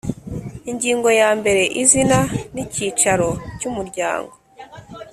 [0.69, 2.19] Ingingo ya mbere Izina
[2.53, 4.33] n icyicaro cyumuryango